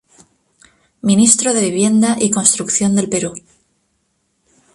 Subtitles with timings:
[1.03, 3.35] Ministro de Vivienda y Construcción del Perú.